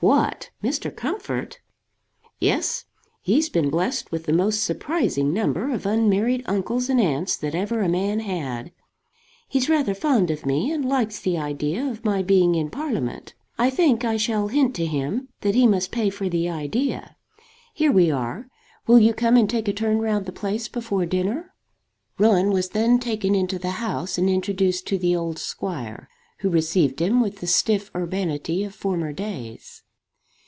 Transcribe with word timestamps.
"What! 0.03 0.49
Mr. 0.63 0.93
Comfort?" 0.93 1.59
"Yes. 2.39 2.85
He's 3.21 3.49
been 3.49 3.69
blessed 3.69 4.11
with 4.11 4.23
the 4.25 4.33
most 4.33 4.63
surprising 4.63 5.31
number 5.31 5.71
of 5.71 5.85
unmarried 5.85 6.41
uncles 6.47 6.89
and 6.89 6.99
aunts 6.99 7.35
that 7.37 7.53
ever 7.53 7.81
a 7.81 7.87
man 7.87 8.19
had. 8.21 8.71
He's 9.47 9.69
rather 9.69 9.93
fond 9.93 10.31
of 10.31 10.43
me, 10.43 10.71
and 10.71 10.83
likes 10.83 11.19
the 11.19 11.37
idea 11.37 11.85
of 11.87 12.03
my 12.03 12.23
being 12.23 12.55
in 12.55 12.71
Parliament. 12.71 13.35
I 13.59 13.69
think 13.69 14.03
I 14.03 14.17
shall 14.17 14.47
hint 14.47 14.73
to 14.77 14.87
him 14.87 15.27
that 15.41 15.53
he 15.53 15.67
must 15.67 15.91
pay 15.91 16.09
for 16.09 16.27
the 16.27 16.49
idea. 16.49 17.15
Here 17.75 17.91
we 17.91 18.09
are. 18.09 18.47
Will 18.87 18.97
you 18.99 19.13
come 19.13 19.37
and 19.37 19.47
take 19.47 19.67
a 19.67 19.73
turn 19.73 19.99
round 19.99 20.25
the 20.25 20.31
place 20.31 20.67
before 20.67 21.05
dinner?" 21.05 21.53
Rowan 22.17 22.49
was 22.49 22.69
then 22.69 22.97
taken 22.97 23.35
into 23.35 23.59
the 23.59 23.69
house 23.77 24.17
and 24.17 24.31
introduced 24.31 24.87
to 24.87 24.97
the 24.97 25.15
old 25.15 25.37
squire, 25.37 26.09
who 26.39 26.49
received 26.49 26.99
him 26.99 27.21
with 27.21 27.37
the 27.39 27.45
stiff 27.45 27.91
urbanity 27.95 28.63
of 28.63 28.73
former 28.73 29.13
days. 29.13 29.83